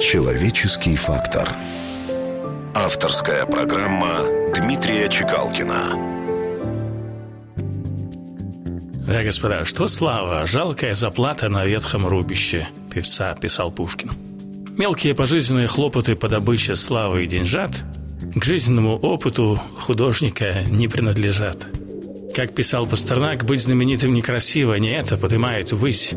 [0.00, 1.46] Человеческий фактор.
[2.74, 4.24] Авторская программа
[4.56, 5.90] Дмитрия Чекалкина.
[9.06, 14.12] Да, господа, что слава, жалкая заплата на ветхом рубище, певца писал Пушкин.
[14.78, 17.84] Мелкие пожизненные хлопоты по добыче славы и деньжат
[18.34, 21.66] к жизненному опыту художника не принадлежат.
[22.34, 26.14] Как писал Пастернак, быть знаменитым некрасиво, не это поднимает ввысь.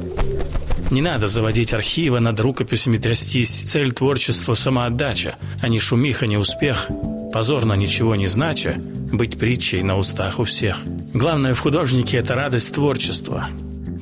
[0.91, 3.49] Не надо заводить архивы, над рукописями трястись.
[3.49, 6.87] Цель творчества– самоотдача, а не шумиха, не успех.
[7.33, 8.75] Позорно ничего не знача,
[9.11, 10.77] быть притчей на устах у всех.
[11.13, 13.49] Главное в художнике– это радость творчества.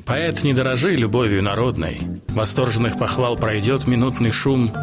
[0.05, 2.01] Поэт не дорожи любовью народной.
[2.27, 4.73] Восторженных похвал пройдет минутный шум.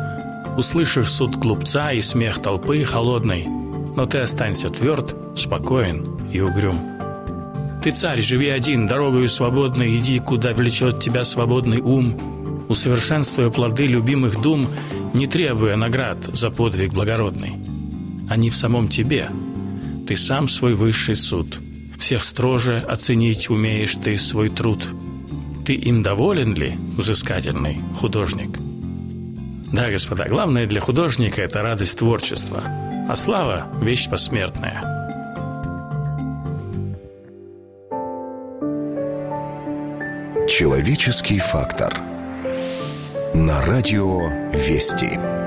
[0.56, 3.46] Услышишь суд глупца и смех толпы холодной.
[3.46, 6.97] Но ты останься тверд, спокоен и угрюм.
[7.82, 14.40] Ты царь, живи один, дорогою свободной иди, куда влечет тебя свободный ум, усовершенствуя плоды любимых
[14.40, 14.68] дум,
[15.14, 17.52] не требуя наград за подвиг благородный.
[18.28, 19.30] Они в самом тебе.
[20.06, 21.60] Ты сам свой высший суд.
[21.98, 24.86] Всех строже оценить умеешь ты свой труд.
[25.64, 28.58] Ты им доволен ли, взыскательный художник?
[29.72, 32.64] Да, господа, главное для художника– это радость творчества,
[33.08, 34.94] а слава– вещь посмертная–
[40.58, 42.00] Человеческий фактор.
[43.32, 45.37] На радио «Вести».